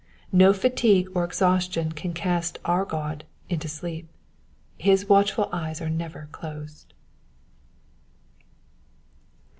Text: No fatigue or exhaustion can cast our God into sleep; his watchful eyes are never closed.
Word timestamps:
No 0.31 0.51
fatigue 0.51 1.09
or 1.13 1.23
exhaustion 1.23 1.91
can 1.91 2.11
cast 2.11 2.57
our 2.65 2.85
God 2.85 3.23
into 3.49 3.67
sleep; 3.67 4.09
his 4.79 5.07
watchful 5.07 5.47
eyes 5.53 5.79
are 5.79 5.91
never 5.91 6.27
closed. 6.31 6.95